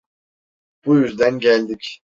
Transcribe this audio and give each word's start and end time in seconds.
Bu 0.85 0.97
yüzden 0.97 1.39
geldik. 1.39 2.01